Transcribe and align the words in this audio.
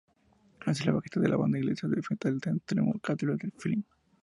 Es 0.65 0.81
el 0.81 0.93
bajista 0.93 1.19
de 1.19 1.29
la 1.29 1.35
banda 1.37 1.59
inglesa 1.59 1.87
de 1.87 2.01
metal 2.09 2.39
extremo 2.55 2.91
Cradle 3.03 3.33
of 3.33 3.41
Filth. 3.59 3.85